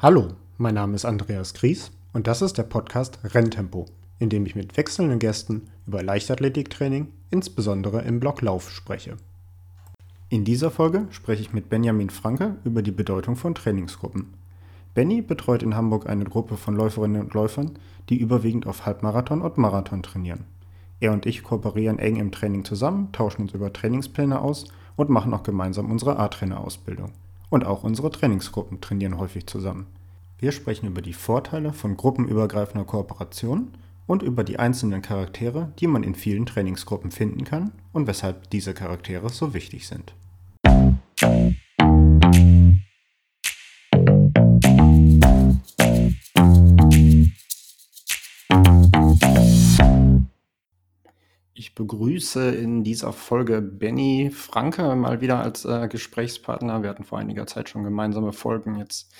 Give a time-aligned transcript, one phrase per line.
[0.00, 3.86] Hallo, mein Name ist Andreas Gries und das ist der Podcast Renntempo,
[4.20, 9.16] in dem ich mit wechselnden Gästen über Leichtathletiktraining, insbesondere im Block Lauf, spreche.
[10.28, 14.34] In dieser Folge spreche ich mit Benjamin Franke über die Bedeutung von Trainingsgruppen.
[14.94, 17.72] Benny betreut in Hamburg eine Gruppe von Läuferinnen und Läufern,
[18.08, 20.44] die überwiegend auf Halbmarathon und Marathon trainieren.
[21.00, 25.34] Er und ich kooperieren eng im Training zusammen, tauschen uns über Trainingspläne aus und machen
[25.34, 27.10] auch gemeinsam unsere A-Trainer-Ausbildung.
[27.50, 29.86] Und auch unsere Trainingsgruppen trainieren häufig zusammen.
[30.38, 33.72] Wir sprechen über die Vorteile von gruppenübergreifender Kooperation
[34.06, 38.74] und über die einzelnen Charaktere, die man in vielen Trainingsgruppen finden kann und weshalb diese
[38.74, 40.14] Charaktere so wichtig sind.
[51.58, 56.84] Ich begrüße in dieser Folge Benny Franke mal wieder als äh, Gesprächspartner.
[56.84, 58.76] Wir hatten vor einiger Zeit schon gemeinsame Folgen.
[58.76, 59.12] Jetzt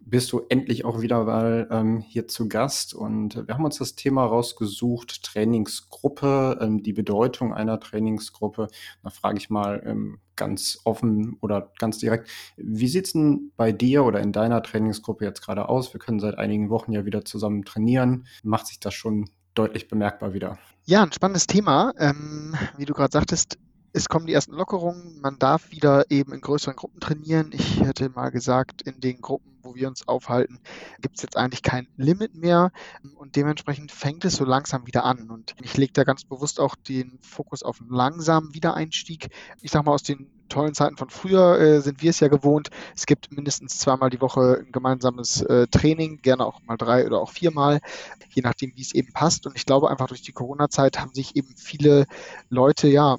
[0.00, 3.94] bist du endlich auch wieder mal ähm, hier zu Gast und wir haben uns das
[3.94, 8.66] Thema rausgesucht, Trainingsgruppe, ähm, die Bedeutung einer Trainingsgruppe.
[9.04, 14.04] Da frage ich mal ähm, ganz offen oder ganz direkt, wie sieht's denn bei dir
[14.04, 15.94] oder in deiner Trainingsgruppe jetzt gerade aus?
[15.94, 18.26] Wir können seit einigen Wochen ja wieder zusammen trainieren.
[18.42, 20.58] Macht sich das schon deutlich bemerkbar wieder?
[20.88, 21.92] Ja, ein spannendes Thema.
[21.98, 23.58] Ähm, wie du gerade sagtest,
[23.96, 25.20] es kommen die ersten Lockerungen.
[25.22, 27.50] Man darf wieder eben in größeren Gruppen trainieren.
[27.54, 30.60] Ich hätte mal gesagt, in den Gruppen, wo wir uns aufhalten,
[31.00, 32.72] gibt es jetzt eigentlich kein Limit mehr.
[33.16, 35.30] Und dementsprechend fängt es so langsam wieder an.
[35.30, 39.28] Und ich lege da ganz bewusst auch den Fokus auf einen langsamen Wiedereinstieg.
[39.62, 42.68] Ich sage mal, aus den tollen Zeiten von früher äh, sind wir es ja gewohnt.
[42.94, 47.18] Es gibt mindestens zweimal die Woche ein gemeinsames äh, Training, gerne auch mal drei oder
[47.18, 47.80] auch viermal,
[48.28, 49.46] je nachdem, wie es eben passt.
[49.46, 52.04] Und ich glaube, einfach durch die Corona-Zeit haben sich eben viele
[52.50, 53.16] Leute ja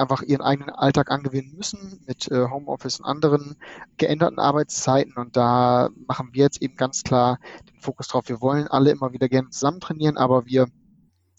[0.00, 3.56] einfach ihren eigenen Alltag angewöhnen müssen mit äh, Homeoffice und anderen
[3.96, 5.14] geänderten Arbeitszeiten.
[5.16, 7.38] Und da machen wir jetzt eben ganz klar
[7.72, 8.28] den Fokus drauf.
[8.28, 10.66] Wir wollen alle immer wieder gerne zusammen trainieren, aber wir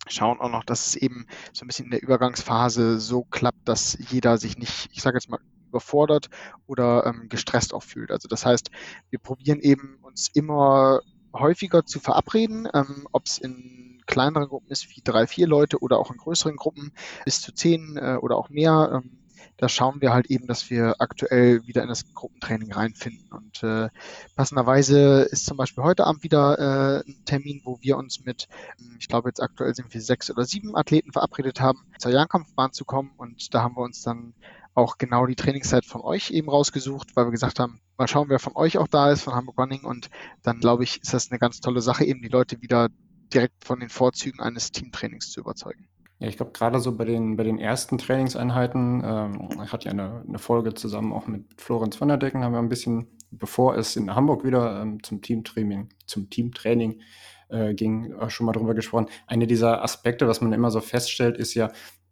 [0.07, 3.97] schauen auch noch, dass es eben so ein bisschen in der Übergangsphase so klappt, dass
[4.09, 6.29] jeder sich nicht, ich sage jetzt mal, überfordert
[6.67, 8.11] oder ähm, gestresst auch fühlt.
[8.11, 8.69] Also das heißt,
[9.09, 10.99] wir probieren eben uns immer
[11.33, 15.99] häufiger zu verabreden, ähm, ob es in kleineren Gruppen ist, wie drei, vier Leute oder
[15.99, 16.91] auch in größeren Gruppen
[17.25, 19.01] bis zu zehn äh, oder auch mehr.
[19.03, 19.17] Ähm,
[19.61, 23.31] da schauen wir halt eben, dass wir aktuell wieder in das Gruppentraining reinfinden.
[23.31, 23.89] Und äh,
[24.35, 28.47] passenderweise ist zum Beispiel heute Abend wieder äh, ein Termin, wo wir uns mit,
[28.79, 32.73] ähm, ich glaube jetzt aktuell sind wir sechs oder sieben Athleten verabredet haben, zur Jahrenkampfbahn
[32.73, 33.11] zu kommen.
[33.17, 34.33] Und da haben wir uns dann
[34.73, 38.39] auch genau die Trainingszeit von euch eben rausgesucht, weil wir gesagt haben, mal schauen, wer
[38.39, 39.83] von euch auch da ist, von Hamburg Running.
[39.83, 40.09] Und
[40.43, 42.89] dann glaube ich, ist das eine ganz tolle Sache, eben die Leute wieder
[43.33, 45.87] direkt von den Vorzügen eines Teamtrainings zu überzeugen.
[46.19, 49.91] Ja, ich glaube, gerade so bei den, bei den ersten Trainingseinheiten, ähm, ich hatte ja
[49.91, 53.75] eine, eine Folge zusammen auch mit Florenz von der Decken, haben wir ein bisschen, bevor
[53.75, 57.01] es in Hamburg wieder ähm, zum Teamtraining, zum Teamtraining
[57.49, 59.07] äh, ging, äh, schon mal drüber gesprochen.
[59.25, 61.71] Eine dieser Aspekte, was man immer so feststellt, ist ja,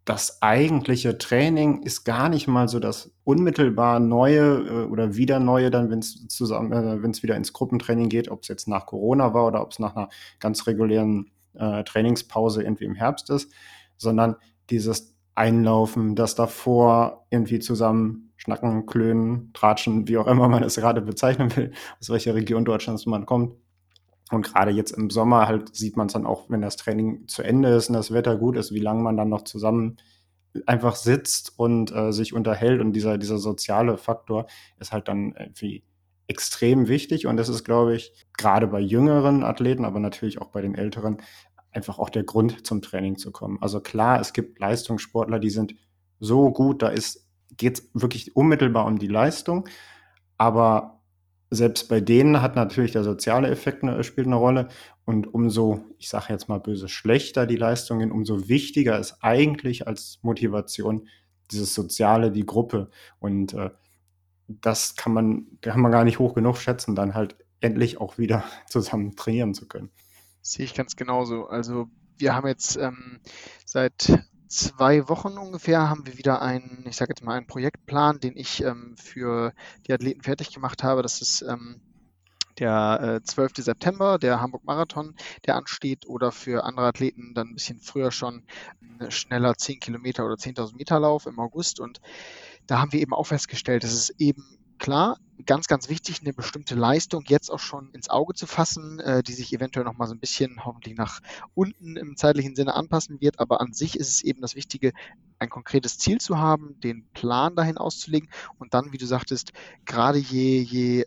[0.09, 5.69] das eigentliche Training ist gar nicht mal so das unmittelbar Neue äh, oder wieder Neue,
[5.69, 8.87] dann, wenn es zusammen, äh, wenn es wieder ins Gruppentraining geht, ob es jetzt nach
[8.87, 10.09] Corona war oder ob es nach einer
[10.39, 13.51] ganz regulären äh, Trainingspause irgendwie im Herbst ist,
[13.97, 14.35] sondern
[14.71, 21.01] dieses Einlaufen, das davor irgendwie zusammen schnacken, klönen, tratschen, wie auch immer man es gerade
[21.01, 23.53] bezeichnen will, aus welcher Region Deutschlands man kommt,
[24.31, 27.41] und gerade jetzt im Sommer halt sieht man es dann auch, wenn das Training zu
[27.41, 29.97] Ende ist und das Wetter gut ist, wie lange man dann noch zusammen
[30.65, 32.81] einfach sitzt und äh, sich unterhält.
[32.81, 34.47] Und dieser, dieser soziale Faktor
[34.79, 35.83] ist halt dann irgendwie
[36.27, 37.25] extrem wichtig.
[37.25, 41.17] Und das ist, glaube ich, gerade bei jüngeren Athleten, aber natürlich auch bei den älteren,
[41.71, 43.57] einfach auch der Grund zum Training zu kommen.
[43.61, 45.75] Also klar, es gibt Leistungssportler, die sind
[46.19, 46.93] so gut, da
[47.57, 49.67] geht es wirklich unmittelbar um die Leistung.
[50.37, 50.98] Aber
[51.51, 54.67] selbst bei denen hat natürlich der soziale Effekt eine, spielt eine Rolle.
[55.05, 60.19] Und umso, ich sage jetzt mal böse, schlechter die Leistungen, umso wichtiger ist eigentlich als
[60.21, 61.07] Motivation
[61.51, 62.91] dieses Soziale, die Gruppe.
[63.19, 63.71] Und äh,
[64.47, 68.43] das kann man, kann man gar nicht hoch genug schätzen, dann halt endlich auch wieder
[68.67, 69.89] zusammen trainieren zu können.
[70.41, 71.47] Sehe ich ganz genauso.
[71.47, 71.87] Also
[72.17, 73.19] wir haben jetzt ähm,
[73.65, 74.19] seit
[74.49, 78.63] zwei Wochen ungefähr haben wir wieder einen, ich sage jetzt mal, einen Projektplan, den ich
[78.63, 79.53] ähm, für
[79.87, 81.01] die Athleten fertig gemacht habe.
[81.03, 81.81] Das ist ähm,
[82.57, 83.57] der äh, 12.
[83.57, 85.15] September, der Hamburg Marathon,
[85.45, 88.43] der ansteht, oder für andere Athleten dann ein bisschen früher schon
[88.99, 91.79] äh, schneller 10 Kilometer oder 10.000 Meter Lauf im August.
[91.79, 92.01] Und
[92.67, 96.75] da haben wir eben auch festgestellt, dass es eben klar, ganz, ganz wichtig, eine bestimmte
[96.75, 100.19] Leistung jetzt auch schon ins Auge zu fassen, äh, die sich eventuell nochmal so ein
[100.19, 101.19] bisschen hoffentlich nach
[101.53, 103.39] unten im zeitlichen Sinne anpassen wird.
[103.39, 104.93] Aber an sich ist es eben das Wichtige,
[105.37, 109.53] ein konkretes Ziel zu haben, den Plan dahin auszulegen und dann, wie du sagtest,
[109.85, 111.05] gerade je, je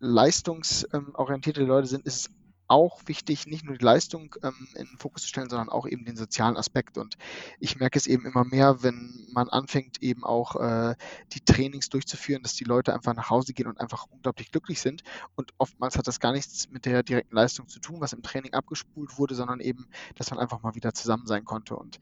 [0.00, 2.30] leistungsorientierte Leute sind, ist es
[2.70, 6.04] auch wichtig, nicht nur die Leistung ähm, in den Fokus zu stellen, sondern auch eben
[6.04, 6.98] den sozialen Aspekt.
[6.98, 7.16] Und
[7.58, 10.94] ich merke es eben immer mehr, wenn man anfängt, eben auch äh,
[11.32, 15.02] die Trainings durchzuführen, dass die Leute einfach nach Hause gehen und einfach unglaublich glücklich sind.
[15.34, 18.54] Und oftmals hat das gar nichts mit der direkten Leistung zu tun, was im Training
[18.54, 21.74] abgespult wurde, sondern eben, dass man einfach mal wieder zusammen sein konnte.
[21.74, 21.98] Und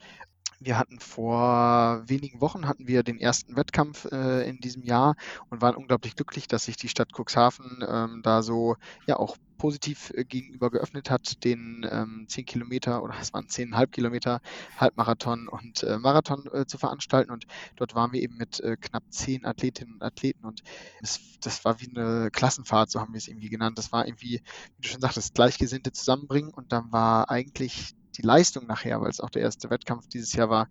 [0.61, 5.15] wir hatten vor wenigen Wochen hatten wir den ersten Wettkampf äh, in diesem Jahr
[5.51, 8.77] und waren unglaublich glücklich, dass sich die Stadt Cuxhaven ähm, da so
[9.07, 13.87] ja auch positiv äh, gegenüber geöffnet hat, den ähm, 10 Kilometer oder es waren 10,5
[13.89, 14.41] Kilometer
[14.77, 17.31] Halbmarathon und äh, Marathon äh, zu veranstalten.
[17.31, 17.47] Und
[17.77, 20.63] dort waren wir eben mit äh, knapp zehn Athletinnen und Athleten und
[21.01, 23.79] es, das war wie eine Klassenfahrt, so haben wir es irgendwie genannt.
[23.79, 24.41] Das war irgendwie,
[24.77, 29.21] wie du schon sagtest, Gleichgesinnte zusammenbringen und dann war eigentlich die Leistung nachher, weil es
[29.21, 30.69] auch der erste Wettkampf dieses Jahr war,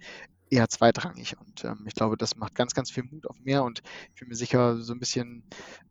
[0.50, 1.36] eher zweitrangig.
[1.40, 3.64] Und ähm, ich glaube, das macht ganz, ganz viel Mut auf mehr.
[3.64, 3.82] Und
[4.14, 5.44] ich bin mir sicher, so ein bisschen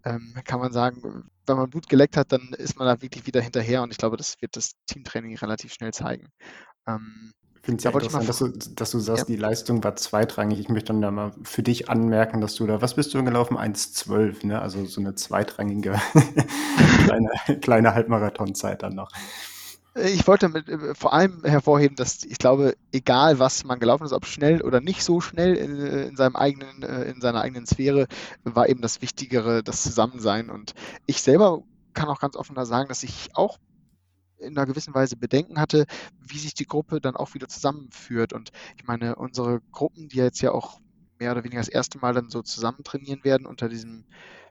[0.04, 3.40] ähm, kann man sagen, wenn man Blut geleckt hat, dann ist man da wirklich wieder
[3.40, 3.82] hinterher.
[3.82, 6.28] Und ich glaube, das wird das Teamtraining relativ schnell zeigen.
[6.86, 9.34] Ähm, ich finde es ja interessant, dass du, dass du sagst, ja.
[9.34, 10.60] die Leistung war zweitrangig.
[10.60, 13.56] Ich möchte dann da mal für dich anmerken, dass du da, was bist du gelaufen?
[13.56, 14.62] 1,12, ne?
[14.62, 16.00] Also so eine zweitrangige
[17.04, 17.30] kleine,
[17.60, 19.10] kleine Halbmarathonzeit dann noch.
[20.04, 24.12] Ich wollte mit, äh, vor allem hervorheben, dass ich glaube, egal was man gelaufen ist,
[24.12, 27.66] ob schnell oder nicht so schnell in, äh, in seinem eigenen, äh, in seiner eigenen
[27.66, 28.06] Sphäre,
[28.44, 30.50] war eben das Wichtigere, das Zusammensein.
[30.50, 30.74] Und
[31.06, 31.62] ich selber
[31.94, 33.58] kann auch ganz offen da sagen, dass ich auch
[34.38, 35.86] in einer gewissen Weise Bedenken hatte,
[36.20, 38.34] wie sich die Gruppe dann auch wieder zusammenführt.
[38.34, 40.78] Und ich meine, unsere Gruppen, die jetzt ja auch
[41.18, 44.04] mehr oder weniger das erste Mal dann so zusammen trainieren werden unter diesem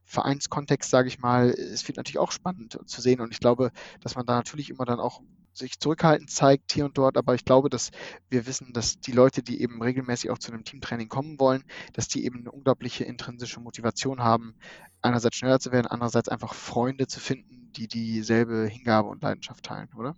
[0.06, 3.22] Vereinskontext, sage ich mal, es wird natürlich auch spannend zu sehen.
[3.22, 3.72] Und ich glaube,
[4.02, 5.22] dass man da natürlich immer dann auch
[5.52, 7.92] sich zurückhaltend zeigt hier und dort, aber ich glaube, dass
[8.30, 11.64] wir wissen, dass die Leute, die eben regelmäßig auch zu einem Teamtraining kommen wollen,
[11.94, 14.56] dass die eben eine unglaubliche intrinsische Motivation haben,
[15.02, 19.90] einerseits schneller zu werden, andererseits einfach Freunde zu finden, die dieselbe Hingabe und Leidenschaft teilen,
[19.96, 20.16] oder?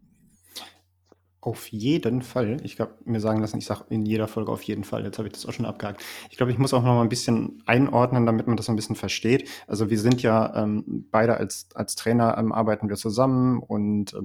[1.39, 2.57] Auf jeden Fall.
[2.63, 5.04] Ich glaube, mir sagen lassen, ich sage in jeder Folge auf jeden Fall.
[5.04, 6.04] Jetzt habe ich das auch schon abgehakt.
[6.31, 8.95] Ich glaube, ich muss auch noch mal ein bisschen einordnen, damit man das ein bisschen
[8.95, 9.48] versteht.
[9.68, 14.22] Also wir sind ja ähm, beide als, als Trainer ähm, arbeiten wir zusammen und äh,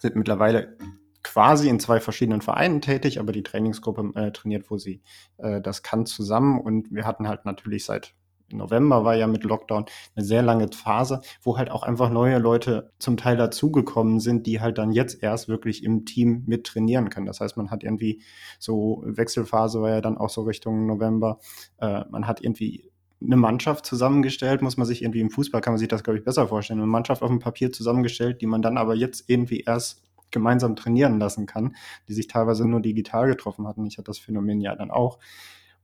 [0.00, 0.78] sind mittlerweile
[1.22, 5.02] quasi in zwei verschiedenen Vereinen tätig, aber die Trainingsgruppe äh, trainiert, wo sie
[5.36, 6.58] äh, das kann, zusammen.
[6.58, 8.14] Und wir hatten halt natürlich seit
[8.52, 12.92] November war ja mit Lockdown eine sehr lange Phase, wo halt auch einfach neue Leute
[12.98, 17.26] zum Teil dazugekommen sind, die halt dann jetzt erst wirklich im Team mit trainieren können.
[17.26, 18.22] Das heißt, man hat irgendwie
[18.58, 21.38] so Wechselphase war ja dann auch so Richtung November.
[21.78, 22.90] Äh, man hat irgendwie
[23.22, 26.24] eine Mannschaft zusammengestellt, muss man sich irgendwie im Fußball kann man sich das glaube ich
[26.24, 30.02] besser vorstellen, eine Mannschaft auf dem Papier zusammengestellt, die man dann aber jetzt irgendwie erst
[30.30, 31.74] gemeinsam trainieren lassen kann,
[32.08, 33.84] die sich teilweise nur digital getroffen hatten.
[33.86, 35.18] Ich hatte das Phänomen ja dann auch.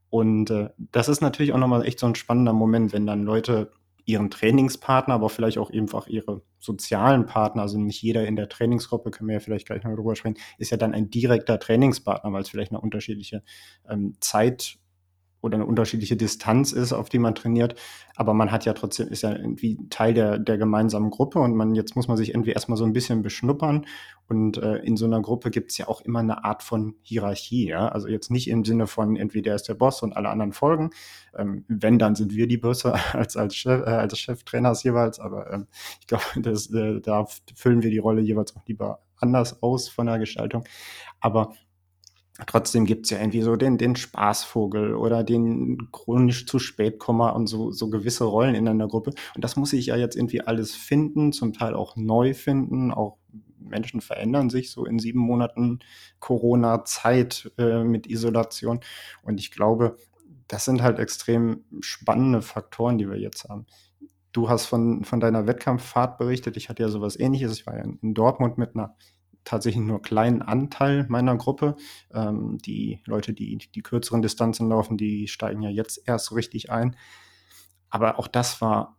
[0.09, 3.71] Und äh, das ist natürlich auch nochmal echt so ein spannender Moment, wenn dann Leute
[4.05, 9.11] ihren Trainingspartner, aber vielleicht auch einfach ihre sozialen Partner, also nicht jeder in der Trainingsgruppe,
[9.11, 12.41] können wir ja vielleicht gleich noch drüber sprechen, ist ja dann ein direkter Trainingspartner, weil
[12.41, 13.43] es vielleicht eine unterschiedliche
[13.87, 14.79] ähm, Zeit
[15.41, 17.75] oder eine unterschiedliche Distanz ist, auf die man trainiert.
[18.15, 21.75] Aber man hat ja trotzdem, ist ja irgendwie Teil der, der gemeinsamen Gruppe und man,
[21.75, 23.85] jetzt muss man sich irgendwie erstmal so ein bisschen beschnuppern.
[24.27, 27.67] Und äh, in so einer Gruppe gibt es ja auch immer eine Art von Hierarchie,
[27.67, 27.87] ja.
[27.87, 30.89] Also jetzt nicht im Sinne von irgendwie der ist der Boss und alle anderen folgen.
[31.37, 35.19] Ähm, wenn, dann sind wir die Böse als, als, Chef, äh, als Cheftrainers jeweils.
[35.19, 35.67] Aber ähm,
[36.01, 37.25] ich glaube, äh, da
[37.55, 40.63] füllen wir die Rolle jeweils auch lieber anders aus von der Gestaltung.
[41.19, 41.53] Aber
[42.45, 47.47] trotzdem gibt's ja irgendwie so den, den Spaßvogel oder den chronisch zu spät Komma und
[47.47, 49.11] so, so gewisse Rollen in einer Gruppe.
[49.35, 52.91] Und das muss ich ja jetzt irgendwie alles finden, zum Teil auch neu finden.
[52.91, 53.17] Auch
[53.59, 55.79] Menschen verändern sich so in sieben Monaten
[56.19, 58.81] Corona-Zeit äh, mit Isolation.
[59.23, 59.97] Und ich glaube,
[60.47, 63.65] das sind halt extrem spannende Faktoren, die wir jetzt haben.
[64.31, 66.57] Du hast von, von deiner Wettkampffahrt berichtet.
[66.57, 67.53] Ich hatte ja sowas ähnliches.
[67.53, 68.95] Ich war ja in Dortmund mit einer
[69.47, 71.75] tatsächlich nur kleinen Anteil meiner Gruppe.
[72.13, 76.95] Ähm, die Leute, die die kürzeren Distanzen laufen, die steigen ja jetzt erst richtig ein.
[77.89, 78.97] Aber auch das war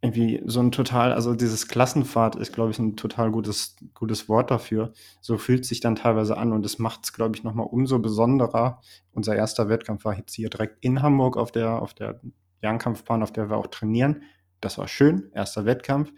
[0.00, 4.50] irgendwie so ein total, also dieses Klassenfahrt ist, glaube ich, ein total gutes, gutes Wort
[4.50, 4.92] dafür.
[5.20, 8.80] So fühlt sich dann teilweise an und es macht es, glaube ich, nochmal umso besonderer.
[9.12, 12.20] Unser erster Wettkampf war jetzt hier direkt in Hamburg auf der, auf der
[12.62, 14.24] Jernkampfbahn, auf der wir auch trainieren.
[14.60, 16.12] Das war schön, erster Wettkampf.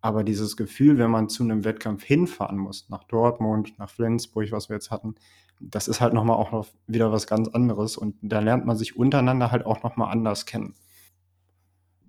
[0.00, 4.68] Aber dieses Gefühl, wenn man zu einem Wettkampf hinfahren muss, nach Dortmund, nach Flensburg, was
[4.68, 5.14] wir jetzt hatten,
[5.60, 7.96] das ist halt nochmal auch noch wieder was ganz anderes.
[7.96, 10.74] Und da lernt man sich untereinander halt auch nochmal anders kennen.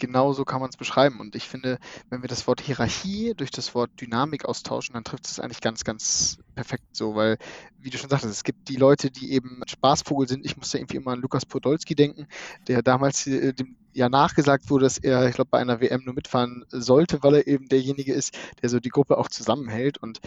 [0.02, 1.22] Genau so kann man es beschreiben.
[1.22, 1.78] Und ich finde,
[2.10, 5.86] wenn wir das Wort Hierarchie durch das Wort Dynamik austauschen, dann trifft es eigentlich ganz,
[5.86, 7.38] ganz perfekt so, weil,
[7.80, 10.46] wie du schon sagtest, es gibt die Leute, die eben Spaßvogel sind.
[10.46, 12.28] Ich musste irgendwie immer an Lukas Podolski denken,
[12.68, 16.14] der damals äh, dem ja nachgesagt wurde, dass er, ich glaube, bei einer WM nur
[16.14, 19.98] mitfahren sollte, weil er eben derjenige ist, der so die Gruppe auch zusammenhält.
[19.98, 20.22] Und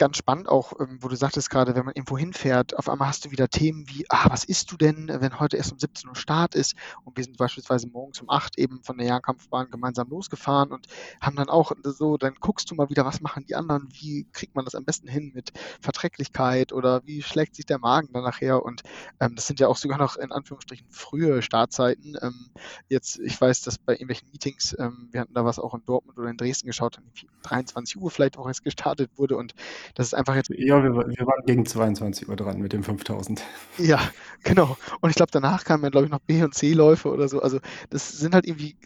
[0.00, 3.26] ganz spannend auch, ähm, wo du sagtest gerade, wenn man irgendwo hinfährt, auf einmal hast
[3.26, 6.16] du wieder Themen wie, ah, was isst du denn, wenn heute erst um 17 Uhr
[6.16, 10.72] Start ist und wir sind beispielsweise morgens um 8 eben von der Jagdkampfbahn gemeinsam losgefahren
[10.72, 10.86] und
[11.20, 14.56] haben dann auch so, dann guckst du mal wieder, was machen die anderen, wie kriegt
[14.56, 15.52] man das am besten hin mit
[15.82, 18.80] Verträglichkeit oder wie schlägt sich der Magen dann nachher und
[19.20, 22.16] ähm, das sind ja auch sogar noch in Anführungsstrichen frühe Startzeiten.
[22.22, 22.48] Ähm,
[22.88, 26.16] jetzt, ich weiß, dass bei irgendwelchen Meetings, ähm, wir hatten da was auch in Dortmund
[26.16, 27.02] oder in Dresden geschaut,
[27.42, 29.54] 23 Uhr vielleicht auch erst gestartet wurde und
[29.94, 30.50] das ist einfach jetzt.
[30.50, 33.42] Ja, wir, wir waren gegen 22 Uhr dran mit dem 5000.
[33.78, 34.00] Ja,
[34.42, 34.76] genau.
[35.00, 37.42] Und ich glaube, danach kamen ja, glaube ich, noch B- und C-Läufe oder so.
[37.42, 38.76] Also, das sind halt irgendwie,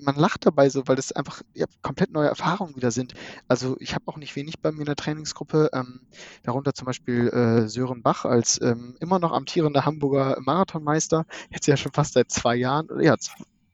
[0.00, 3.14] man lacht dabei so, weil das einfach ja, komplett neue Erfahrungen wieder sind.
[3.48, 6.00] Also, ich habe auch nicht wenig bei mir in der Trainingsgruppe, ähm,
[6.42, 11.76] darunter zum Beispiel äh, Sören Bach als ähm, immer noch amtierender Hamburger Marathonmeister, jetzt ja
[11.76, 13.16] schon fast seit zwei Jahren, ja,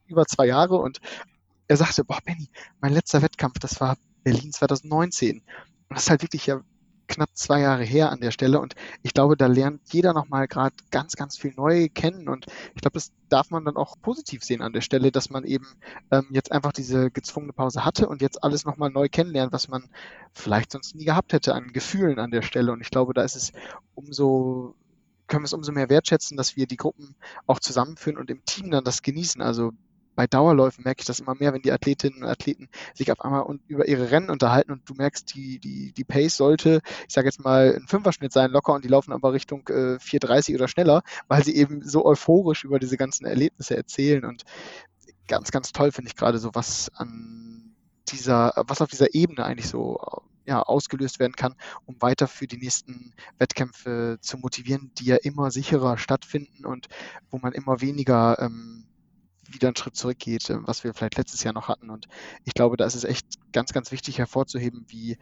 [0.07, 1.01] über zwei Jahre und
[1.69, 5.39] er sagte, boah, Benny, mein letzter Wettkampf, das war Berlin 2019.
[5.39, 5.45] Und
[5.89, 6.61] das ist halt wirklich ja
[7.13, 10.75] knapp zwei Jahre her an der Stelle und ich glaube, da lernt jeder nochmal gerade
[10.91, 14.63] ganz, ganz viel neu kennen und ich glaube, das darf man dann auch positiv sehen
[14.63, 15.67] an der Stelle, dass man eben
[16.11, 19.89] ähm, jetzt einfach diese gezwungene Pause hatte und jetzt alles nochmal neu kennenlernt, was man
[20.33, 23.37] vielleicht sonst nie gehabt hätte an Gefühlen an der Stelle und ich glaube, da ist
[23.37, 23.53] es
[23.95, 24.75] umso
[25.29, 27.15] können wir es umso mehr wertschätzen, dass wir die Gruppen
[27.47, 29.41] auch zusammenführen und im Team dann das genießen.
[29.41, 29.73] Also
[30.15, 33.59] bei Dauerläufen merke ich das immer mehr, wenn die Athletinnen und Athleten sich auf einmal
[33.67, 37.43] über ihre Rennen unterhalten und du merkst, die, die, die Pace sollte, ich sage jetzt
[37.43, 41.45] mal, ein Fünferschnitt sein, locker und die laufen aber Richtung äh, 4,30 oder schneller, weil
[41.45, 44.45] sie eben so euphorisch über diese ganzen Erlebnisse erzählen und
[45.29, 47.75] ganz, ganz toll finde ich gerade so, was an
[48.09, 49.99] dieser, was auf dieser Ebene eigentlich so
[50.45, 51.55] ja, ausgelöst werden kann,
[51.87, 56.89] um weiter für die nächsten Wettkämpfe zu motivieren, die ja immer sicherer stattfinden und
[57.31, 58.87] wo man immer weniger ähm,
[59.55, 61.91] wieder einen Schritt zurückgeht, äh, was wir vielleicht letztes Jahr noch hatten.
[61.91, 62.09] Und
[62.45, 65.17] ich glaube, da ist es echt ganz, ganz wichtig hervorzuheben, wie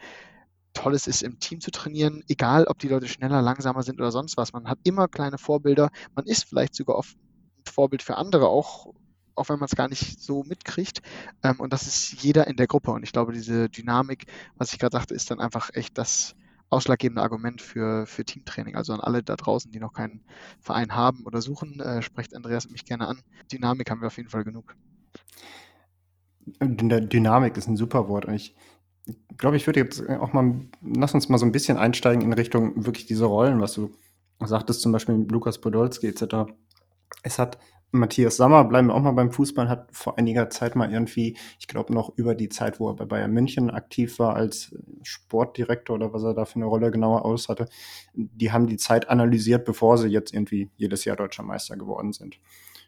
[0.72, 4.12] toll es ist, im Team zu trainieren, egal ob die Leute schneller, langsamer sind oder
[4.12, 4.52] sonst was.
[4.52, 5.90] Man hat immer kleine Vorbilder.
[6.14, 8.92] Man ist vielleicht sogar oft ein Vorbild für andere, auch,
[9.34, 11.02] auch wenn man es gar nicht so mitkriegt.
[11.42, 12.92] Ähm, und das ist jeder in der Gruppe.
[12.92, 16.34] Und ich glaube, diese Dynamik, was ich gerade sagte, ist dann einfach echt das,
[16.70, 18.76] ausschlaggebende Argument für, für Teamtraining.
[18.76, 20.22] Also an alle da draußen, die noch keinen
[20.60, 23.20] Verein haben oder suchen, äh, sprecht Andreas mich gerne an.
[23.52, 24.74] Dynamik haben wir auf jeden Fall genug.
[26.60, 28.28] Dynamik ist ein super Wort.
[28.28, 28.54] Ich
[29.36, 32.84] glaube, ich würde jetzt auch mal, lass uns mal so ein bisschen einsteigen in Richtung
[32.86, 33.92] wirklich diese Rollen, was du
[34.38, 36.50] sagtest, zum Beispiel Lukas Podolski etc.
[37.22, 37.58] Es hat
[37.92, 41.66] Matthias Sammer, bleiben wir auch mal beim Fußball, hat vor einiger Zeit mal irgendwie, ich
[41.66, 46.12] glaube noch über die Zeit, wo er bei Bayern München aktiv war als Sportdirektor oder
[46.12, 47.68] was er da für eine Rolle genauer aus hatte,
[48.14, 52.38] die haben die Zeit analysiert, bevor sie jetzt irgendwie jedes Jahr deutscher Meister geworden sind.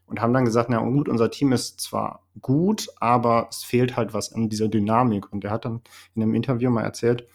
[0.06, 4.14] Und haben dann gesagt, na gut, unser Team ist zwar gut, aber es fehlt halt
[4.14, 5.32] was an dieser Dynamik.
[5.32, 5.80] Und er hat dann
[6.14, 7.26] in einem Interview mal erzählt,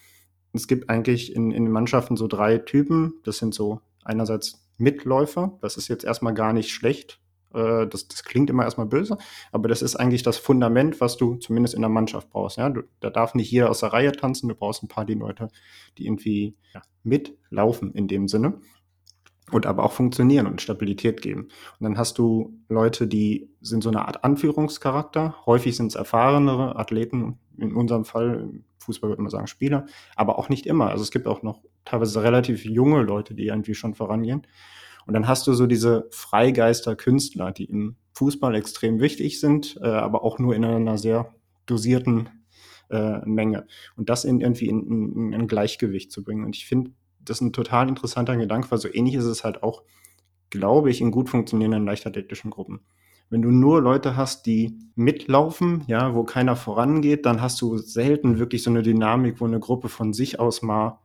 [0.52, 3.14] es gibt eigentlich in, in den Mannschaften so drei Typen.
[3.24, 7.20] Das sind so einerseits Mitläufer, das ist jetzt erstmal gar nicht schlecht,
[7.52, 9.16] das, das klingt immer erstmal böse,
[9.52, 12.58] aber das ist eigentlich das Fundament, was du zumindest in der Mannschaft brauchst.
[12.58, 12.68] Ja?
[12.68, 15.48] Du, da darf nicht jeder aus der Reihe tanzen, du brauchst ein paar die Leute,
[15.96, 18.60] die irgendwie ja, mitlaufen in dem Sinne
[19.50, 21.48] und aber auch funktionieren und Stabilität geben.
[21.78, 25.34] Und dann hast du Leute, die sind so eine Art Anführungscharakter.
[25.46, 29.86] Häufig sind es erfahrenere Athleten, in unserem Fall, im Fußball würde man sagen Spieler,
[30.16, 30.90] aber auch nicht immer.
[30.90, 34.46] Also es gibt auch noch teilweise relativ junge Leute, die irgendwie schon vorangehen.
[35.08, 40.22] Und dann hast du so diese Freigeister-Künstler, die im Fußball extrem wichtig sind, äh, aber
[40.22, 41.32] auch nur in einer sehr
[41.64, 42.28] dosierten
[42.90, 43.66] äh, Menge.
[43.96, 46.44] Und das in, irgendwie in, in, in ein Gleichgewicht zu bringen.
[46.44, 49.62] Und ich finde, das ist ein total interessanter Gedanke, weil so ähnlich ist es halt
[49.62, 49.82] auch,
[50.50, 52.80] glaube ich, in gut funktionierenden leichtathletischen Gruppen.
[53.30, 58.38] Wenn du nur Leute hast, die mitlaufen, ja, wo keiner vorangeht, dann hast du selten
[58.38, 60.98] wirklich so eine Dynamik, wo eine Gruppe von sich aus mal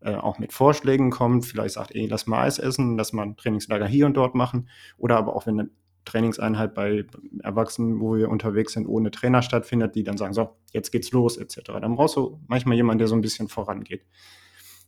[0.00, 3.36] äh, auch mit Vorschlägen kommt, vielleicht sagt, ey, lass mal Eis essen, lass mal ein
[3.36, 4.68] Trainingslager hier und dort machen.
[4.96, 5.70] Oder aber auch wenn eine
[6.04, 7.04] Trainingseinheit bei
[7.42, 11.36] Erwachsenen, wo wir unterwegs sind, ohne Trainer stattfindet, die dann sagen, so, jetzt geht's los,
[11.36, 11.60] etc.
[11.80, 14.06] Dann brauchst du manchmal jemanden, der so ein bisschen vorangeht.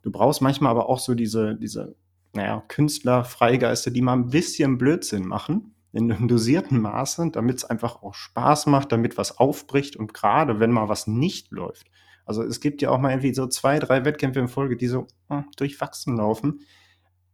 [0.02, 1.94] Du brauchst manchmal aber auch so diese, diese,
[2.32, 7.64] naja, Künstler, Freigeister, die mal ein bisschen Blödsinn machen, in einem dosierten Maße, damit es
[7.64, 11.88] einfach auch Spaß macht, damit was aufbricht und gerade wenn mal was nicht läuft,
[12.24, 15.06] also es gibt ja auch mal irgendwie so zwei, drei Wettkämpfe in Folge, die so
[15.28, 16.60] hm, durchwachsen laufen,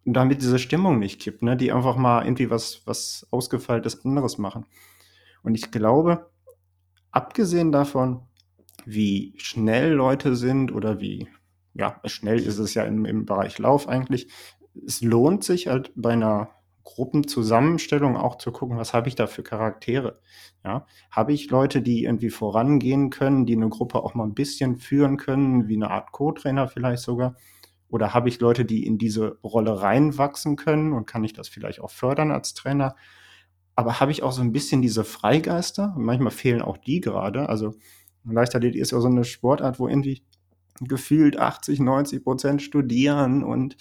[0.05, 1.57] damit diese Stimmung nicht kippt, ne?
[1.57, 4.67] die einfach mal irgendwie was, was Ausgefeiltes anderes machen.
[5.43, 6.31] Und ich glaube,
[7.11, 8.23] abgesehen davon,
[8.85, 11.29] wie schnell Leute sind oder wie,
[11.75, 14.29] ja, schnell ist es ja im, im Bereich Lauf eigentlich,
[14.87, 16.51] es lohnt sich halt bei einer
[16.89, 20.21] Gruppenzusammenstellung auch zu gucken, was habe ich da für Charaktere.
[20.65, 24.77] Ja, habe ich Leute, die irgendwie vorangehen können, die eine Gruppe auch mal ein bisschen
[24.77, 27.37] führen können, wie eine Art Co-Trainer vielleicht sogar?
[27.91, 31.81] Oder habe ich Leute, die in diese Rolle reinwachsen können und kann ich das vielleicht
[31.81, 32.97] auch fördern als Trainer?
[33.77, 35.95] Aber habe ich auch so ein bisschen diese Freigeister?
[35.99, 37.51] Manchmal fehlen auch die gerade.
[37.51, 37.75] Also
[38.25, 40.23] Leichtathletik ist ja so eine Sportart, wo irgendwie
[40.81, 43.77] gefühlt 80, 90 Prozent studieren und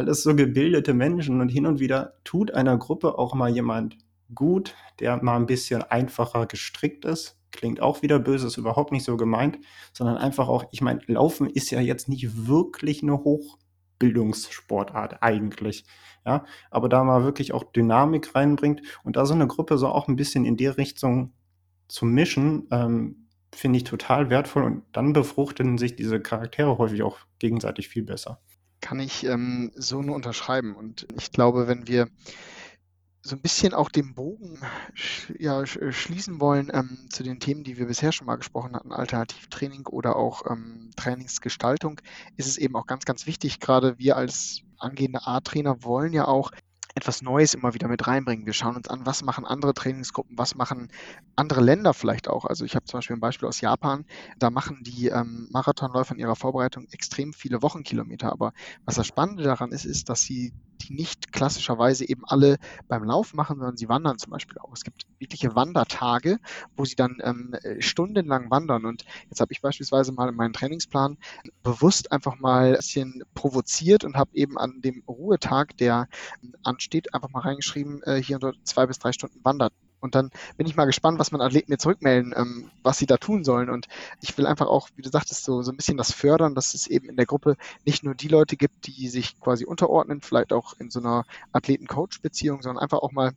[0.00, 3.98] alles so gebildete Menschen und hin und wieder tut einer Gruppe auch mal jemand
[4.34, 7.38] gut, der mal ein bisschen einfacher gestrickt ist.
[7.52, 9.58] Klingt auch wieder böse, ist überhaupt nicht so gemeint,
[9.92, 15.84] sondern einfach auch, ich meine, Laufen ist ja jetzt nicht wirklich eine Hochbildungssportart eigentlich.
[16.24, 20.08] Ja, aber da mal wirklich auch Dynamik reinbringt und da so eine Gruppe so auch
[20.08, 21.32] ein bisschen in die Richtung
[21.88, 27.18] zu mischen, ähm, finde ich total wertvoll und dann befruchten sich diese Charaktere häufig auch
[27.38, 28.40] gegenseitig viel besser.
[28.80, 30.74] Kann ich ähm, so nur unterschreiben.
[30.74, 32.08] Und ich glaube, wenn wir
[33.22, 34.58] so ein bisschen auch den Bogen
[34.94, 38.74] sch ja, sch schließen wollen ähm, zu den Themen, die wir bisher schon mal gesprochen
[38.74, 42.00] hatten, Alternativtraining oder auch ähm, Trainingsgestaltung,
[42.36, 46.50] ist es eben auch ganz, ganz wichtig, gerade wir als angehende A-Trainer wollen ja auch
[47.00, 48.46] etwas Neues immer wieder mit reinbringen.
[48.46, 50.88] Wir schauen uns an, was machen andere Trainingsgruppen, was machen
[51.34, 52.44] andere Länder vielleicht auch.
[52.44, 54.04] Also ich habe zum Beispiel ein Beispiel aus Japan,
[54.38, 58.30] da machen die ähm, Marathonläufer in ihrer Vorbereitung extrem viele Wochenkilometer.
[58.30, 58.52] Aber
[58.84, 60.52] was das Spannende daran ist, ist, dass sie
[60.82, 62.58] die nicht klassischerweise eben alle
[62.88, 64.72] beim Lauf machen, sondern sie wandern zum Beispiel auch.
[64.72, 66.38] Es gibt wirkliche Wandertage,
[66.76, 68.84] wo sie dann ähm, stundenlang wandern.
[68.84, 71.18] Und jetzt habe ich beispielsweise mal in meinen Trainingsplan
[71.62, 76.08] bewusst einfach mal ein bisschen provoziert und habe eben an dem Ruhetag, der
[76.62, 79.72] ansteht, einfach mal reingeschrieben, äh, hier und dort zwei bis drei Stunden wandert.
[80.00, 83.16] Und dann bin ich mal gespannt, was meine Athleten mir zurückmelden, ähm, was sie da
[83.16, 83.70] tun sollen.
[83.70, 83.86] Und
[84.20, 86.86] ich will einfach auch, wie du sagtest, so, so ein bisschen das fördern, dass es
[86.86, 90.74] eben in der Gruppe nicht nur die Leute gibt, die sich quasi unterordnen, vielleicht auch
[90.78, 93.32] in so einer Athleten-Coach-Beziehung, sondern einfach auch mal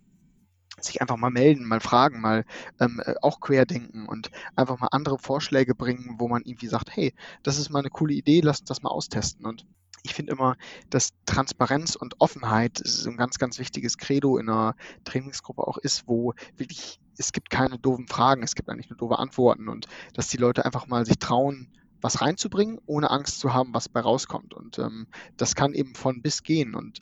[0.80, 2.46] sich einfach mal melden, mal fragen, mal
[2.80, 7.14] ähm, äh, auch querdenken und einfach mal andere Vorschläge bringen, wo man irgendwie sagt, hey,
[7.44, 9.46] das ist mal eine coole Idee, lass uns das mal austesten.
[9.46, 9.66] Und
[10.04, 10.56] ich finde immer,
[10.90, 16.08] dass Transparenz und Offenheit ist ein ganz, ganz wichtiges Credo in einer Trainingsgruppe auch ist,
[16.08, 20.28] wo wirklich, es gibt keine doofen Fragen, es gibt eigentlich nur doofe Antworten und dass
[20.28, 21.70] die Leute einfach mal sich trauen,
[22.02, 24.54] was reinzubringen, ohne Angst zu haben, was bei rauskommt.
[24.54, 26.76] Und ähm, das kann eben von bis gehen.
[26.76, 27.00] Und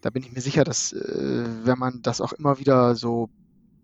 [0.00, 3.28] da bin ich mir sicher, dass äh, wenn man das auch immer wieder so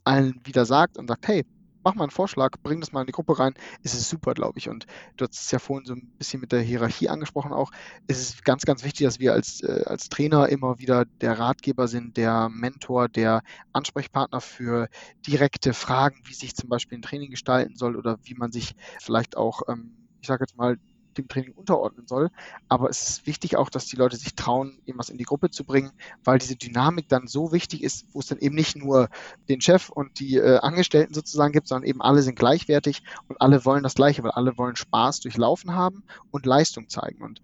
[0.04, 1.44] allen wieder sagt und sagt, hey,
[1.86, 4.58] mach mal einen Vorschlag, bring das mal in die Gruppe rein, ist es super, glaube
[4.58, 4.68] ich.
[4.68, 7.70] Und du hast es ja vorhin so ein bisschen mit der Hierarchie angesprochen auch.
[8.08, 11.86] Es ist ganz, ganz wichtig, dass wir als, äh, als Trainer immer wieder der Ratgeber
[11.86, 14.88] sind, der Mentor, der Ansprechpartner für
[15.24, 19.36] direkte Fragen, wie sich zum Beispiel ein Training gestalten soll oder wie man sich vielleicht
[19.36, 20.78] auch, ähm, ich sage jetzt mal,
[21.18, 22.30] dem Training unterordnen soll.
[22.68, 25.64] Aber es ist wichtig auch, dass die Leute sich trauen, irgendwas in die Gruppe zu
[25.64, 25.92] bringen,
[26.24, 29.08] weil diese Dynamik dann so wichtig ist, wo es dann eben nicht nur
[29.48, 33.64] den Chef und die äh, Angestellten sozusagen gibt, sondern eben alle sind gleichwertig und alle
[33.64, 37.22] wollen das Gleiche, weil alle wollen Spaß durch Laufen haben und Leistung zeigen.
[37.22, 37.42] Und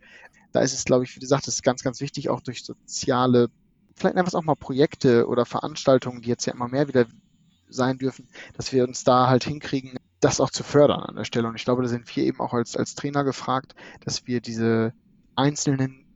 [0.53, 3.49] da ist es, glaube ich, wie du sagst, ist ganz, ganz wichtig, auch durch soziale,
[3.97, 7.07] vielleicht einfach auch mal Projekte oder Veranstaltungen, die jetzt ja immer mehr wieder
[7.69, 11.49] sein dürfen, dass wir uns da halt hinkriegen, das auch zu fördern an der Stelle.
[11.49, 14.95] Und ich glaube, da sind wir eben auch als, als Trainer gefragt, dass wir diese
[15.35, 16.07] einzelnen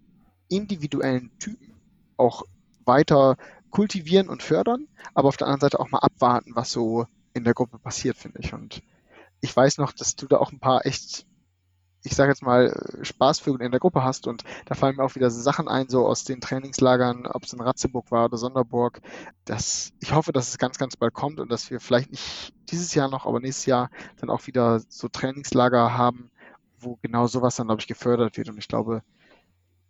[0.49, 1.75] individuellen Typen
[2.17, 2.45] auch
[2.85, 3.37] weiter
[3.71, 7.53] kultivieren und fördern, aber auf der anderen Seite auch mal abwarten, was so in der
[7.53, 8.55] Gruppe passiert, finde ich.
[8.55, 8.81] Und
[9.41, 11.27] ich weiß noch, dass du da auch ein paar echt
[12.07, 15.29] ich sage jetzt mal, Spaßvögel in der Gruppe hast und da fallen mir auch wieder
[15.29, 19.01] so Sachen ein, so aus den Trainingslagern, ob es in Ratzeburg war oder Sonderburg.
[19.45, 22.95] Das, ich hoffe, dass es ganz, ganz bald kommt und dass wir vielleicht nicht dieses
[22.95, 23.91] Jahr noch, aber nächstes Jahr
[24.21, 26.31] dann auch wieder so Trainingslager haben,
[26.79, 28.51] wo genau sowas dann, glaube ich, gefördert wird.
[28.51, 29.03] Und ich glaube,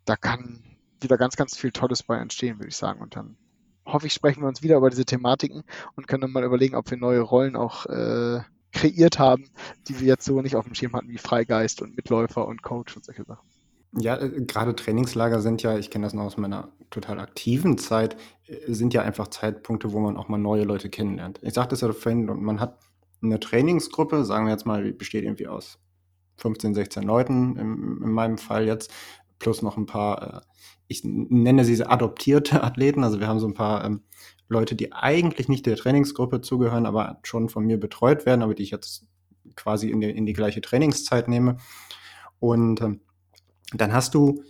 [0.05, 0.63] da kann
[0.99, 2.99] wieder ganz, ganz viel Tolles bei entstehen, würde ich sagen.
[2.99, 3.37] Und dann
[3.85, 5.63] hoffe ich, sprechen wir uns wieder über diese Thematiken
[5.95, 9.49] und können dann mal überlegen, ob wir neue Rollen auch äh, kreiert haben,
[9.87, 12.95] die wir jetzt so nicht auf dem Schirm hatten, wie Freigeist und Mitläufer und Coach
[12.95, 13.47] und solche Sachen.
[13.93, 18.17] Ja, äh, gerade Trainingslager sind ja, ich kenne das noch aus meiner total aktiven Zeit,
[18.45, 21.39] äh, sind ja einfach Zeitpunkte, wo man auch mal neue Leute kennenlernt.
[21.41, 22.79] Ich sagte es ja vorhin, man hat
[23.21, 25.79] eine Trainingsgruppe, sagen wir jetzt mal, die besteht irgendwie aus
[26.37, 28.91] 15, 16 Leuten, in, in meinem Fall jetzt,
[29.39, 30.41] plus noch ein paar, äh,
[30.87, 34.01] ich nenne sie adoptierte Athleten, also wir haben so ein paar ähm,
[34.49, 38.63] Leute, die eigentlich nicht der Trainingsgruppe zugehören, aber schon von mir betreut werden, aber die
[38.63, 39.05] ich jetzt
[39.55, 41.57] quasi in die, in die gleiche Trainingszeit nehme.
[42.39, 43.01] Und ähm,
[43.73, 44.43] dann hast du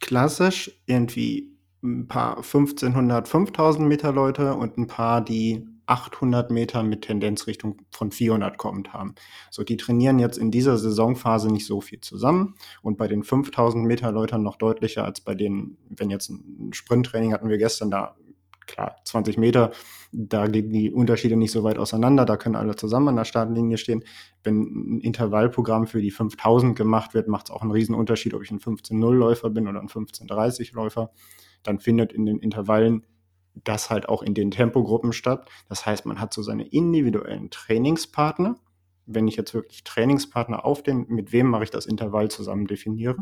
[0.00, 7.02] klassisch irgendwie ein paar 1500, 5000 Meter Leute und ein paar, die 800 Meter mit
[7.02, 9.14] Tendenzrichtung von 400 kommend haben.
[9.50, 13.84] So, die trainieren jetzt in dieser Saisonphase nicht so viel zusammen und bei den 5000
[13.84, 18.16] Meter Leutern noch deutlicher als bei den, wenn jetzt ein Sprinttraining hatten wir gestern, da
[18.68, 19.72] klar, 20 Meter,
[20.12, 23.78] da liegen die Unterschiede nicht so weit auseinander, da können alle zusammen an der Startlinie
[23.78, 24.04] stehen.
[24.44, 28.42] Wenn ein Intervallprogramm für die 5000 gemacht wird, macht es auch einen riesen Unterschied, ob
[28.42, 31.10] ich ein 15-0-Läufer bin oder ein 15-30-Läufer.
[31.64, 33.04] Dann findet in den Intervallen
[33.64, 35.48] das halt auch in den Tempogruppen statt.
[35.68, 38.56] Das heißt, man hat so seine individuellen Trainingspartner.
[39.06, 43.16] Wenn ich jetzt wirklich Trainingspartner auf den, mit wem mache ich das Intervall zusammen definiere.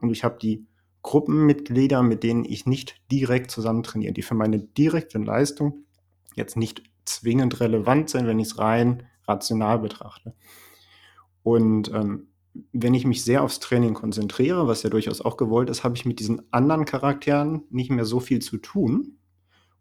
[0.00, 0.66] Und ich habe die
[1.02, 5.84] Gruppenmitglieder, mit denen ich nicht direkt zusammen trainiere, die für meine direkte Leistung
[6.34, 10.34] jetzt nicht zwingend relevant sind, wenn ich es rein rational betrachte.
[11.42, 12.28] Und ähm,
[12.72, 16.04] wenn ich mich sehr aufs Training konzentriere, was ja durchaus auch gewollt ist, habe ich
[16.04, 19.18] mit diesen anderen Charakteren nicht mehr so viel zu tun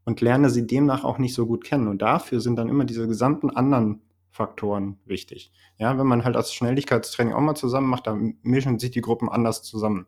[0.06, 1.88] und lerne sie demnach auch nicht so gut kennen.
[1.88, 5.52] Und dafür sind dann immer diese gesamten anderen Faktoren wichtig.
[5.78, 9.30] Ja, wenn man halt als Schnelligkeitstraining auch mal zusammen macht, dann mischen sich die Gruppen
[9.30, 10.08] anders zusammen.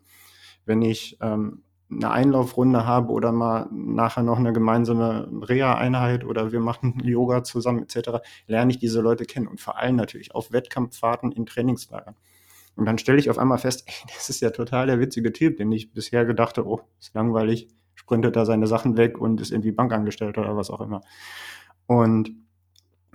[0.66, 6.60] Wenn ich ähm, eine Einlaufrunde habe oder mal nachher noch eine gemeinsame Reha-Einheit oder wir
[6.60, 11.32] machen Yoga zusammen etc., lerne ich diese Leute kennen und vor allem natürlich auf Wettkampffahrten
[11.32, 12.16] in Trainingslagern.
[12.76, 15.58] Und dann stelle ich auf einmal fest, ey, das ist ja total der witzige Typ,
[15.58, 17.68] den ich bisher gedacht habe, oh, ist langweilig,
[18.04, 21.02] sprintet da seine Sachen weg und ist irgendwie Bankangestellter oder was auch immer.
[21.88, 22.32] Und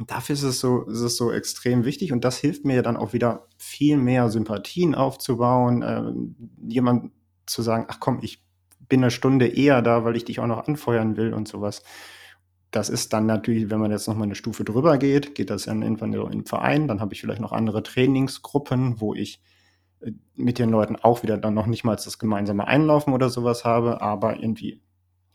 [0.07, 3.13] dafür ist es so, ist es so extrem wichtig und das hilft mir dann auch
[3.13, 6.03] wieder viel mehr Sympathien aufzubauen, äh,
[6.67, 7.13] jemand
[7.47, 8.43] zu sagen, ach komm, ich
[8.89, 11.83] bin eine Stunde eher da, weil ich dich auch noch anfeuern will und sowas.
[12.71, 15.65] Das ist dann natürlich, wenn man jetzt noch mal eine Stufe drüber geht, geht das
[15.65, 19.43] dann irgendwann in den Verein, dann habe ich vielleicht noch andere Trainingsgruppen, wo ich
[20.35, 24.01] mit den Leuten auch wieder dann noch nicht mal das gemeinsame Einlaufen oder sowas habe,
[24.01, 24.81] aber irgendwie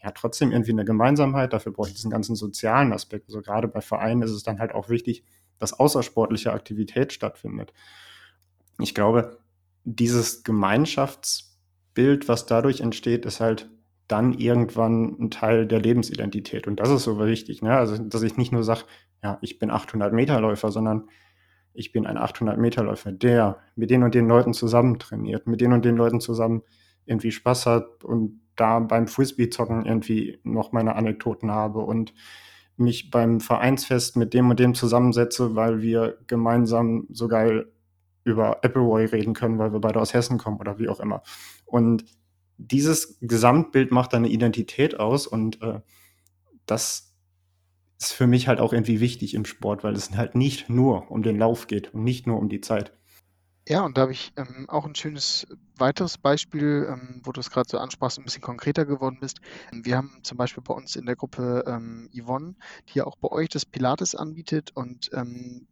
[0.01, 1.53] ja trotzdem irgendwie eine Gemeinsamkeit.
[1.53, 3.27] Dafür brauche ich diesen ganzen sozialen Aspekt.
[3.27, 5.23] Also gerade bei Vereinen ist es dann halt auch wichtig,
[5.59, 7.73] dass außersportliche Aktivität stattfindet.
[8.79, 9.39] Ich glaube,
[9.85, 13.69] dieses Gemeinschaftsbild, was dadurch entsteht, ist halt
[14.07, 16.67] dann irgendwann ein Teil der Lebensidentität.
[16.67, 17.61] Und das ist so wichtig.
[17.61, 17.73] Ne?
[17.73, 18.83] Also, dass ich nicht nur sage,
[19.23, 21.07] ja, ich bin 800 Meter Läufer, sondern
[21.73, 25.61] ich bin ein 800 Meter Läufer, der mit den und den Leuten zusammen trainiert, mit
[25.61, 26.63] den und den Leuten zusammen
[27.05, 32.13] irgendwie Spaß hat und da beim Frisbee-Zocken irgendwie noch meine Anekdoten habe und
[32.77, 37.71] mich beim Vereinsfest mit dem und dem zusammensetze, weil wir gemeinsam so geil
[38.23, 41.23] über Appleboy reden können, weil wir beide aus Hessen kommen oder wie auch immer.
[41.65, 42.05] Und
[42.57, 45.81] dieses Gesamtbild macht eine Identität aus und äh,
[46.65, 47.12] das
[48.05, 51.23] ist für mich halt auch irgendwie wichtig im Sport, weil es halt nicht nur um
[51.23, 52.93] den Lauf geht und nicht nur um die Zeit.
[53.67, 57.49] Ja, und da habe ich ähm, auch ein schönes weiteres Beispiel, ähm, wo du es
[57.49, 59.39] gerade so ansprachst, ein bisschen konkreter geworden bist.
[59.71, 62.55] Wir haben zum Beispiel bei uns in der Gruppe ähm, Yvonne,
[62.89, 65.67] die ja auch bei euch das Pilates anbietet und ähm,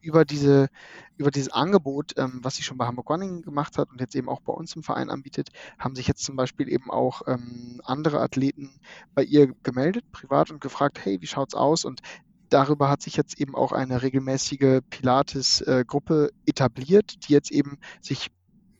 [0.00, 0.68] über diese
[1.16, 4.28] über dieses Angebot, ähm, was sie schon bei Hamburg Running gemacht hat und jetzt eben
[4.28, 8.20] auch bei uns im Verein anbietet, haben sich jetzt zum Beispiel eben auch ähm, andere
[8.20, 8.80] Athleten
[9.14, 11.84] bei ihr gemeldet, privat und gefragt, hey, wie schaut's aus?
[11.84, 12.00] Und
[12.48, 18.30] darüber hat sich jetzt eben auch eine regelmäßige Pilates-Gruppe etabliert, die jetzt eben sich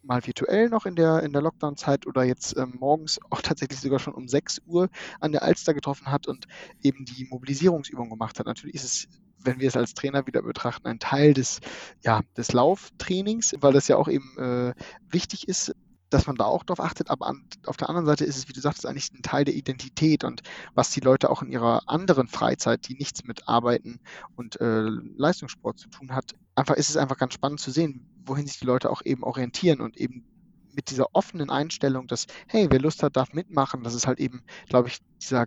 [0.03, 3.99] mal virtuell noch in der, in der Lockdown-Zeit oder jetzt ähm, morgens auch tatsächlich sogar
[3.99, 4.89] schon um 6 Uhr
[5.21, 6.47] an der Alster getroffen hat und
[6.83, 8.47] eben die Mobilisierungsübung gemacht hat.
[8.47, 9.09] Natürlich ist es
[9.43, 11.61] wenn wir es als Trainer wieder betrachten, ein Teil des,
[12.03, 14.75] ja, des Lauftrainings, weil das ja auch eben äh,
[15.11, 15.75] wichtig ist,
[16.11, 18.53] dass man da auch drauf achtet, aber an, auf der anderen Seite ist es, wie
[18.53, 20.43] du sagst, eigentlich ein Teil der Identität und
[20.75, 24.01] was die Leute auch in ihrer anderen Freizeit, die nichts mit Arbeiten
[24.37, 28.47] und äh, Leistungssport zu tun hat, einfach ist es einfach ganz spannend zu sehen, wohin
[28.47, 30.25] sich die Leute auch eben orientieren und eben
[30.73, 34.43] mit dieser offenen Einstellung, dass, hey, wer Lust hat, darf mitmachen, das ist halt eben,
[34.69, 35.47] glaube ich, dieser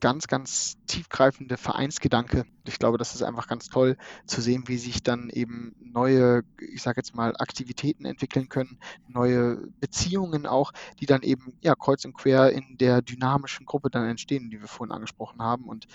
[0.00, 2.44] ganz, ganz tiefgreifende Vereinsgedanke.
[2.66, 6.82] Ich glaube, das ist einfach ganz toll zu sehen, wie sich dann eben neue, ich
[6.82, 8.78] sage jetzt mal, Aktivitäten entwickeln können,
[9.08, 14.08] neue Beziehungen auch, die dann eben ja kreuz und quer in der dynamischen Gruppe dann
[14.08, 15.64] entstehen, die wir vorhin angesprochen haben.
[15.64, 15.86] Und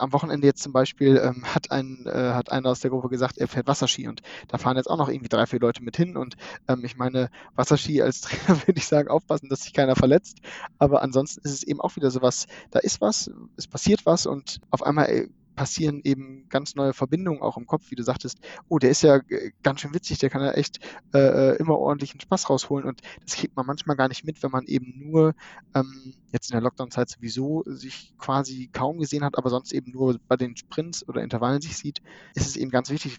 [0.00, 3.38] am Wochenende jetzt zum Beispiel ähm, hat, ein, äh, hat einer aus der Gruppe gesagt,
[3.38, 6.16] er fährt Wasserski und da fahren jetzt auch noch irgendwie drei, vier Leute mit hin
[6.16, 6.36] und
[6.68, 10.38] ähm, ich meine, Wasserski als Trainer würde ich sagen, aufpassen, dass sich keiner verletzt,
[10.78, 14.26] aber ansonsten ist es eben auch wieder so was, da ist was, es passiert was
[14.26, 15.28] und auf einmal äh,
[15.60, 18.38] passieren eben ganz neue Verbindungen auch im Kopf, wie du sagtest,
[18.70, 20.80] oh, der ist ja äh, ganz schön witzig, der kann ja echt
[21.12, 24.50] äh, äh, immer ordentlichen Spaß rausholen und das kriegt man manchmal gar nicht mit, wenn
[24.50, 25.34] man eben nur
[25.74, 30.18] ähm, jetzt in der Lockdown-Zeit sowieso sich quasi kaum gesehen hat, aber sonst eben nur
[30.28, 32.00] bei den Sprints oder Intervallen sich sieht,
[32.34, 33.18] ist es eben ganz wichtig,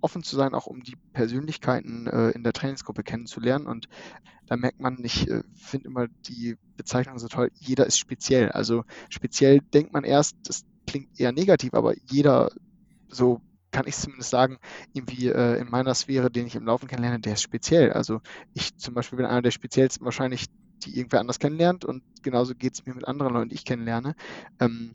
[0.00, 3.66] offen zu sein, auch um die Persönlichkeiten äh, in der Trainingsgruppe kennenzulernen.
[3.66, 3.88] Und
[4.46, 8.52] da merkt man, ich äh, finde immer die Bezeichnung so toll, jeder ist speziell.
[8.52, 12.50] Also speziell denkt man erst, das klingt eher negativ, aber jeder,
[13.08, 14.58] so kann ich zumindest sagen,
[14.92, 17.92] irgendwie äh, in meiner Sphäre, den ich im Laufen kennenlerne, der ist speziell.
[17.92, 18.20] Also
[18.52, 20.46] ich zum Beispiel bin einer der speziellsten wahrscheinlich,
[20.84, 24.14] die irgendwer anders kennenlernt und genauso geht es mir mit anderen Leuten, die ich kennenlerne.
[24.60, 24.94] Ähm,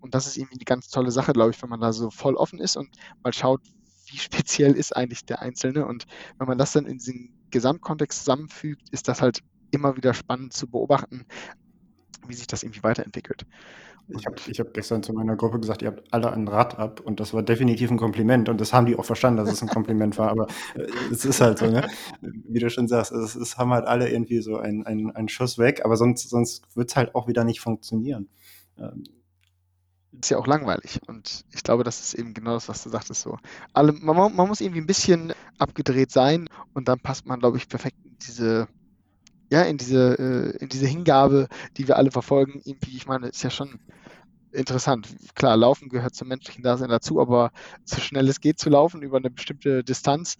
[0.00, 2.34] und das ist irgendwie eine ganz tolle Sache, glaube ich, wenn man da so voll
[2.34, 2.90] offen ist und
[3.22, 3.62] mal schaut,
[4.06, 5.86] wie speziell ist eigentlich der Einzelne.
[5.86, 6.04] Und
[6.38, 10.68] wenn man das dann in diesen Gesamtkontext zusammenfügt, ist das halt immer wieder spannend zu
[10.68, 11.24] beobachten,
[12.26, 13.46] wie sich das irgendwie weiterentwickelt.
[14.08, 17.00] Ich habe ich hab gestern zu meiner Gruppe gesagt, ihr habt alle ein Rad ab
[17.00, 19.68] und das war definitiv ein Kompliment und das haben die auch verstanden, dass es ein
[19.68, 21.88] Kompliment war, aber äh, es ist halt so, ne?
[22.20, 25.82] Wie du schon sagst, es, es haben halt alle irgendwie so einen ein Schuss weg,
[25.84, 28.28] aber sonst, sonst wird es halt auch wieder nicht funktionieren.
[28.78, 29.04] Ähm,
[30.20, 31.00] ist ja auch langweilig.
[31.06, 33.22] Und ich glaube, das ist eben genau das, was du sagtest.
[33.22, 33.38] So.
[33.72, 37.68] Alle, man, man muss irgendwie ein bisschen abgedreht sein und dann passt man, glaube ich,
[37.68, 38.68] perfekt in diese,
[39.54, 42.60] ja, in diese, äh, in diese Hingabe, die wir alle verfolgen.
[42.64, 43.78] Irgendwie, ich meine, ist ja schon
[44.50, 45.06] interessant.
[45.36, 47.52] Klar, Laufen gehört zum menschlichen Dasein dazu, aber
[47.84, 50.38] so schnell es geht zu laufen über eine bestimmte Distanz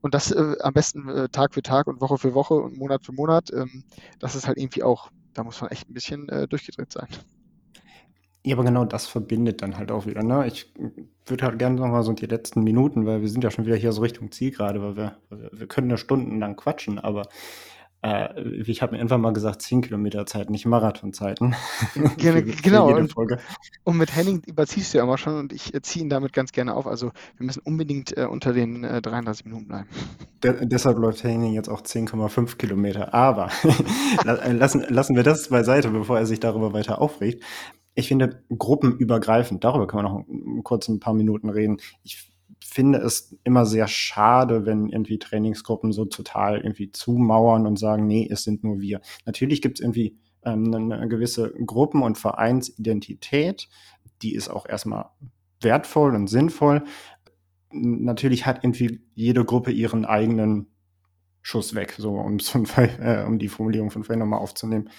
[0.00, 3.04] und das äh, am besten äh, Tag für Tag und Woche für Woche und Monat
[3.04, 3.82] für Monat, ähm,
[4.20, 7.08] das ist halt irgendwie auch, da muss man echt ein bisschen äh, durchgedreht sein.
[8.44, 10.46] Ja, aber genau das verbindet dann halt auch wieder, ne?
[10.46, 10.72] Ich
[11.26, 13.76] würde halt gerne noch mal so die letzten Minuten, weil wir sind ja schon wieder
[13.76, 17.22] hier so Richtung Ziel gerade, weil wir, wir, wir können ja stundenlang quatschen, aber
[18.02, 21.54] äh, ich habe mir irgendwann mal gesagt, 10 Kilometer Zeit, nicht Marathonzeiten.
[22.18, 22.96] Genau, genau.
[22.96, 23.14] Und,
[23.84, 26.52] und, mit Henning überziehst du ja immer schon und ich äh, ziehe ihn damit ganz
[26.52, 26.86] gerne auf.
[26.86, 29.88] Also wir müssen unbedingt äh, unter den äh, 33 Minuten bleiben.
[30.42, 33.14] De deshalb läuft Henning jetzt auch 10,5 Kilometer.
[33.14, 33.50] Aber
[34.26, 37.42] äh, lassen, lassen wir das beiseite, bevor er sich darüber weiter aufregt
[37.94, 41.78] ich finde, gruppenübergreifend, darüber kann man noch kurz ein paar Minuten reden.
[42.02, 42.31] Ich
[42.66, 48.28] finde es immer sehr schade, wenn irgendwie Trainingsgruppen so total irgendwie zumauern und sagen, nee,
[48.30, 49.00] es sind nur wir.
[49.26, 53.68] Natürlich gibt es irgendwie ähm, eine gewisse Gruppen- und Vereinsidentität,
[54.22, 55.10] die ist auch erstmal
[55.60, 56.84] wertvoll und sinnvoll.
[57.70, 60.66] Natürlich hat irgendwie jede Gruppe ihren eigenen
[61.40, 62.38] Schuss weg, so um,
[62.76, 64.90] äh, um die Formulierung von vorhin nochmal aufzunehmen.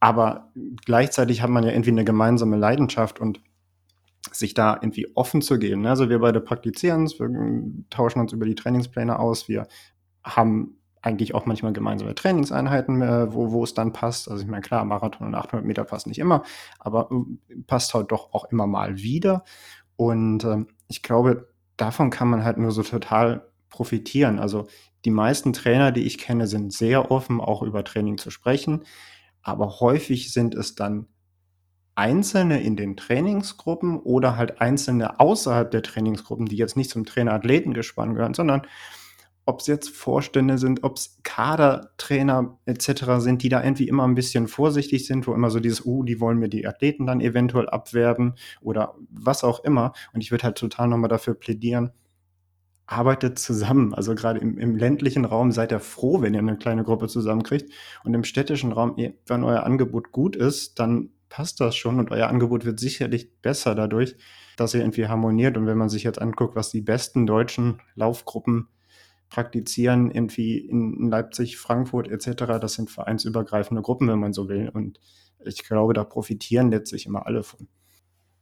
[0.00, 0.52] Aber
[0.84, 3.40] gleichzeitig hat man ja irgendwie eine gemeinsame Leidenschaft und
[4.30, 5.86] sich da irgendwie offen zu geben.
[5.86, 7.28] Also wir beide praktizieren es, wir
[7.90, 9.66] tauschen uns über die Trainingspläne aus, wir
[10.22, 14.30] haben eigentlich auch manchmal gemeinsame Trainingseinheiten, äh, wo, wo es dann passt.
[14.30, 16.44] Also ich meine, klar, Marathon und 800 Meter passt nicht immer,
[16.78, 19.42] aber äh, passt halt doch auch immer mal wieder.
[19.96, 24.38] Und äh, ich glaube, davon kann man halt nur so total profitieren.
[24.38, 24.68] Also
[25.04, 28.84] die meisten Trainer, die ich kenne, sind sehr offen, auch über Training zu sprechen
[29.42, 31.06] aber häufig sind es dann
[31.94, 38.14] Einzelne in den Trainingsgruppen oder halt Einzelne außerhalb der Trainingsgruppen, die jetzt nicht zum Trainer-Athleten-Gespann
[38.14, 38.62] gehören, sondern
[39.44, 43.04] ob es jetzt Vorstände sind, ob es Kadertrainer etc.
[43.18, 46.20] sind, die da irgendwie immer ein bisschen vorsichtig sind, wo immer so dieses, uh, die
[46.20, 49.92] wollen mir die Athleten dann eventuell abwerben oder was auch immer.
[50.12, 51.90] Und ich würde halt total nochmal dafür plädieren,
[52.86, 53.94] arbeitet zusammen.
[53.94, 57.72] Also gerade im, im, ländlichen Raum seid ihr froh, wenn ihr eine kleine Gruppe zusammenkriegt.
[58.04, 62.28] Und im städtischen Raum, wenn euer Angebot gut ist, dann passt das schon und euer
[62.28, 64.16] Angebot wird sicherlich besser dadurch,
[64.58, 65.56] dass ihr irgendwie harmoniert.
[65.56, 68.68] Und wenn man sich jetzt anguckt, was die besten deutschen Laufgruppen
[69.30, 74.68] praktizieren, irgendwie in Leipzig, Frankfurt etc., das sind vereinsübergreifende Gruppen, wenn man so will.
[74.68, 75.00] Und
[75.42, 77.66] ich glaube, da profitieren letztlich immer alle von.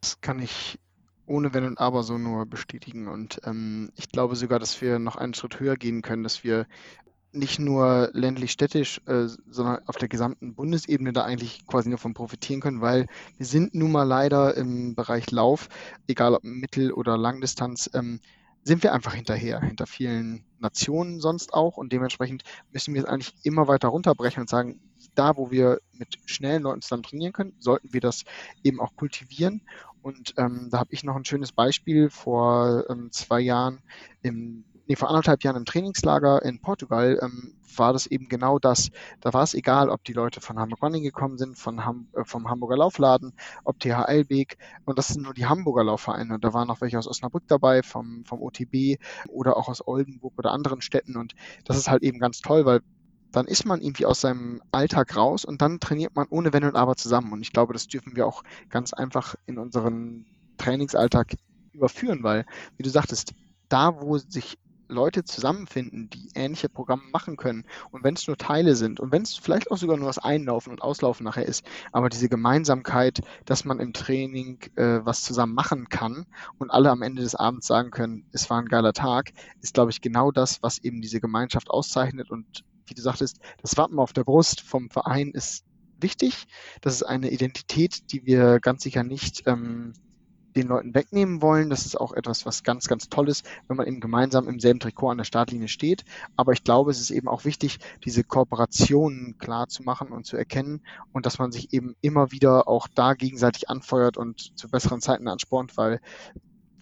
[0.01, 0.81] Das kann ich
[1.27, 3.07] ohne Wenn und Aber so nur bestätigen.
[3.07, 6.67] Und ähm, ich glaube sogar, dass wir noch einen Schritt höher gehen können, dass wir
[7.33, 12.61] nicht nur ländlich-städtisch, äh, sondern auf der gesamten Bundesebene da eigentlich quasi nur von profitieren
[12.61, 15.69] können, weil wir sind nun mal leider im Bereich Lauf,
[16.07, 18.21] egal ob Mittel- oder Langdistanz, ähm,
[18.63, 21.79] sind wir einfach hinterher, hinter vielen Nationen sonst auch.
[21.79, 24.81] Und dementsprechend müssen wir es eigentlich immer weiter runterbrechen und sagen,
[25.15, 28.25] da, wo wir mit schnellen Leuten zusammen trainieren können, sollten wir das
[28.63, 29.63] eben auch kultivieren
[30.03, 33.81] und ähm, da habe ich noch ein schönes Beispiel vor ähm, zwei Jahren,
[34.23, 38.91] im, nee, vor anderthalb Jahren im Trainingslager in Portugal, ähm, war das eben genau das.
[39.21, 42.25] Da war es egal, ob die Leute von Hamburg Running gekommen sind, von Ham äh,
[42.25, 44.59] vom Hamburger Laufladen, ob THL Beek.
[44.87, 46.35] Und das sind nur die Hamburger Laufvereine.
[46.35, 48.99] Und da waren noch welche aus Osnabrück dabei, vom, vom OTB
[49.29, 51.17] oder auch aus Oldenburg oder anderen Städten.
[51.17, 52.81] Und das ist halt eben ganz toll, weil
[53.31, 56.75] dann ist man irgendwie aus seinem Alltag raus und dann trainiert man ohne Wenn und
[56.75, 57.33] Aber zusammen.
[57.33, 60.27] Und ich glaube, das dürfen wir auch ganz einfach in unseren
[60.57, 61.37] Trainingsalltag
[61.73, 62.45] überführen, weil,
[62.77, 63.35] wie du sagtest,
[63.69, 64.59] da, wo sich
[64.91, 67.65] Leute zusammenfinden, die ähnliche Programme machen können.
[67.91, 70.73] Und wenn es nur Teile sind und wenn es vielleicht auch sogar nur das Einlaufen
[70.73, 75.89] und Auslaufen nachher ist, aber diese Gemeinsamkeit, dass man im Training äh, was zusammen machen
[75.89, 76.27] kann
[76.59, 79.91] und alle am Ende des Abends sagen können, es war ein geiler Tag, ist, glaube
[79.91, 84.13] ich, genau das, was eben diese Gemeinschaft auszeichnet und wie du sagtest, das Wappen auf
[84.13, 85.65] der Brust vom Verein ist
[86.01, 86.47] wichtig.
[86.81, 89.93] Das ist eine Identität, die wir ganz sicher nicht ähm,
[90.57, 91.71] den Leuten wegnehmen wollen.
[91.71, 94.81] Das ist auch etwas, was ganz, ganz toll ist, wenn man eben gemeinsam im selben
[94.81, 96.05] Trikot an der Startlinie steht.
[96.37, 100.37] Aber ich glaube, es ist eben auch wichtig, diese Kooperationen klar zu machen und zu
[100.37, 100.83] erkennen
[101.13, 105.29] und dass man sich eben immer wieder auch da gegenseitig anfeuert und zu besseren Zeiten
[105.29, 106.01] anspornt, weil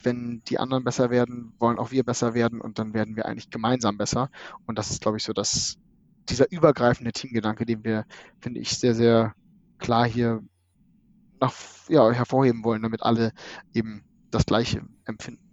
[0.03, 3.51] wenn die anderen besser werden, wollen auch wir besser werden und dann werden wir eigentlich
[3.51, 4.31] gemeinsam besser.
[4.67, 5.77] Und das ist, glaube ich, so dass
[6.29, 8.05] dieser übergreifende Teamgedanke, den wir,
[8.41, 9.35] finde ich, sehr, sehr
[9.79, 10.43] klar hier
[11.41, 11.55] nach,
[11.89, 13.33] ja, hervorheben wollen, damit alle
[13.75, 15.49] eben das Gleiche empfinden.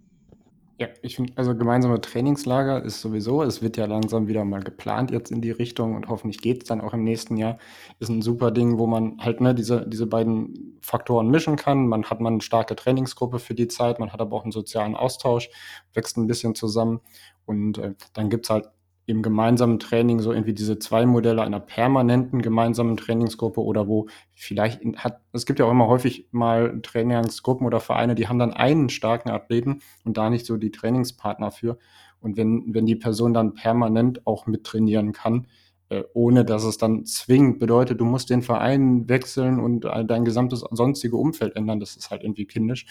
[0.78, 5.10] Ja, ich finde, also gemeinsame Trainingslager ist sowieso, es wird ja langsam wieder mal geplant
[5.10, 7.56] jetzt in die Richtung und hoffentlich geht es dann auch im nächsten Jahr.
[7.98, 11.88] Ist ein super Ding, wo man halt ne, diese, diese beiden Faktoren mischen kann.
[11.88, 14.96] Man hat man eine starke Trainingsgruppe für die Zeit, man hat aber auch einen sozialen
[14.96, 15.48] Austausch,
[15.94, 17.00] wächst ein bisschen zusammen
[17.46, 18.68] und äh, dann es halt
[19.06, 24.82] im gemeinsamen Training so irgendwie diese zwei Modelle einer permanenten gemeinsamen Trainingsgruppe oder wo vielleicht
[24.96, 28.88] hat, es gibt ja auch immer häufig mal Trainingsgruppen oder Vereine, die haben dann einen
[28.88, 31.78] starken Athleten und da nicht so die Trainingspartner für.
[32.20, 35.46] Und wenn, wenn die Person dann permanent auch mittrainieren kann,
[35.88, 40.64] äh, ohne dass es dann zwingend bedeutet, du musst den Verein wechseln und dein gesamtes
[40.72, 42.86] sonstige Umfeld ändern, das ist halt irgendwie kindisch.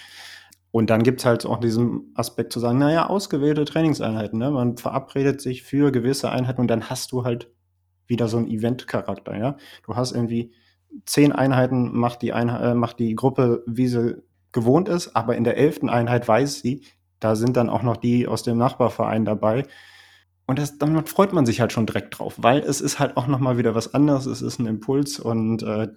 [0.76, 4.38] Und dann gibt es halt auch diesen Aspekt zu sagen, naja, ausgewählte Trainingseinheiten.
[4.38, 4.52] Ne?
[4.52, 7.50] Man verabredet sich für gewisse Einheiten und dann hast du halt
[8.08, 9.38] wieder so einen Event-Charakter.
[9.38, 9.56] Ja?
[9.86, 10.52] Du hast irgendwie
[11.06, 15.46] zehn Einheiten, macht die, Einheit, äh, macht die Gruppe, wie sie gewohnt ist, aber in
[15.46, 16.84] der elften Einheit weiß sie,
[17.22, 19.64] da sind dann auch noch die aus dem Nachbarverein dabei.
[20.46, 23.28] Und das, dann freut man sich halt schon direkt drauf, weil es ist halt auch
[23.28, 25.88] noch mal wieder was anderes, es ist ein Impuls und äh,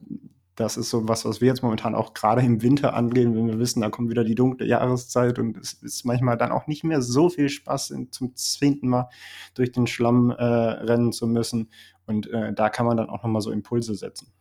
[0.58, 3.60] das ist so was, was wir jetzt momentan auch gerade im Winter angehen, wenn wir
[3.60, 7.00] wissen, da kommt wieder die dunkle Jahreszeit und es ist manchmal dann auch nicht mehr
[7.00, 9.08] so viel Spaß, zum zehnten Mal
[9.54, 11.70] durch den Schlamm äh, rennen zu müssen.
[12.06, 14.32] Und äh, da kann man dann auch nochmal so Impulse setzen.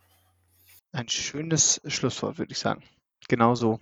[0.91, 2.81] Ein schönes Schlusswort, würde ich sagen.
[3.27, 3.79] Genau so.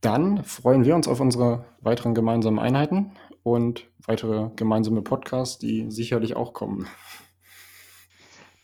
[0.00, 6.36] Dann freuen wir uns auf unsere weiteren gemeinsamen Einheiten und weitere gemeinsame Podcasts, die sicherlich
[6.36, 6.86] auch kommen.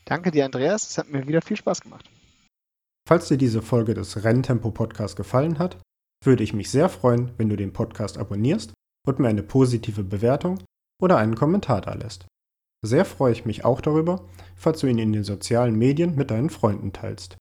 [0.07, 0.89] Danke dir, Andreas.
[0.89, 2.09] Es hat mir wieder viel Spaß gemacht.
[3.09, 5.81] Falls dir diese Folge des Renntempo Podcasts gefallen hat,
[6.23, 8.75] würde ich mich sehr freuen, wenn du den Podcast abonnierst
[9.07, 10.59] und mir eine positive Bewertung
[11.01, 12.27] oder einen Kommentar da lässt.
[12.85, 16.51] Sehr freue ich mich auch darüber, falls du ihn in den sozialen Medien mit deinen
[16.51, 17.39] Freunden teilst.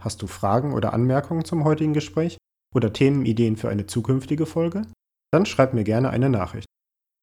[0.00, 2.38] Hast du Fragen oder Anmerkungen zum heutigen Gespräch
[2.74, 4.86] oder Themenideen für eine zukünftige Folge?
[5.34, 6.66] Dann schreib mir gerne eine Nachricht.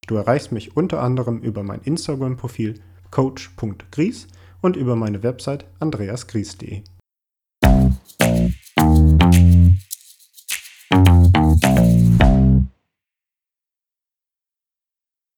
[0.06, 2.80] Du erreichst mich unter anderem über mein Instagram-Profil
[3.10, 4.28] coach.gries
[4.62, 6.84] und über meine Website andreasgries.de.
[7.98, 8.54] Thank
[11.08, 11.17] you.